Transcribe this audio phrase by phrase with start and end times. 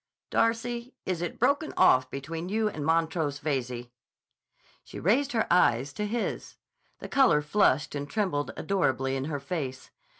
[0.31, 3.89] Darcy, is it broken off between you and Montrose Veyze?"
[4.83, 6.57] She raised her eyes to his.
[6.97, 9.91] The color flushed and trembled adorably in her face.